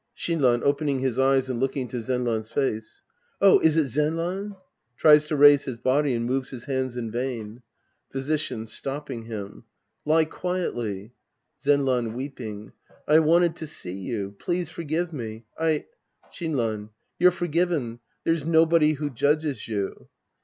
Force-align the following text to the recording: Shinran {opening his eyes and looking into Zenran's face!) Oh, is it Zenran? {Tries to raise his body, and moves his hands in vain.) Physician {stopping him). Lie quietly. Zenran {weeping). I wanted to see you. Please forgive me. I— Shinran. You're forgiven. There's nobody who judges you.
Shinran 0.17 0.63
{opening 0.63 0.97
his 0.97 1.19
eyes 1.19 1.47
and 1.47 1.59
looking 1.59 1.83
into 1.83 1.97
Zenran's 2.01 2.49
face!) 2.49 3.03
Oh, 3.39 3.59
is 3.59 3.77
it 3.77 3.85
Zenran? 3.85 4.55
{Tries 4.97 5.27
to 5.27 5.35
raise 5.35 5.65
his 5.65 5.77
body, 5.77 6.15
and 6.15 6.25
moves 6.25 6.49
his 6.49 6.65
hands 6.65 6.97
in 6.97 7.11
vain.) 7.11 7.61
Physician 8.09 8.65
{stopping 8.65 9.25
him). 9.25 9.63
Lie 10.03 10.25
quietly. 10.25 11.13
Zenran 11.63 12.15
{weeping). 12.15 12.73
I 13.07 13.19
wanted 13.19 13.55
to 13.57 13.67
see 13.67 13.93
you. 13.93 14.31
Please 14.39 14.71
forgive 14.71 15.13
me. 15.13 15.45
I— 15.55 15.85
Shinran. 16.33 16.89
You're 17.19 17.29
forgiven. 17.29 17.99
There's 18.23 18.43
nobody 18.43 18.93
who 18.93 19.11
judges 19.11 19.67
you. 19.67 20.09